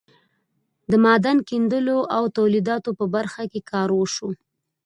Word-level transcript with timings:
د 0.91 0.93
معدن 1.05 1.37
کیندلو 1.49 1.99
او 2.15 2.23
تولیداتو 2.37 2.89
په 2.99 3.05
برخه 3.15 3.43
کې 3.51 3.59
کار 3.71 3.89
وشو. 3.93 4.29